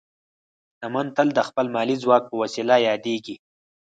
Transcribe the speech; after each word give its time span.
شتمن 0.73 1.07
تل 1.15 1.27
د 1.33 1.39
خپل 1.47 1.65
مالي 1.75 1.95
ځواک 2.03 2.23
په 2.27 2.35
وسیله 2.43 2.75
یادېږي. 2.87 3.35